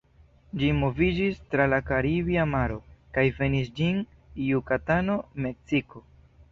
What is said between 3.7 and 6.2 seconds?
ĝis Jukatano, Meksiko.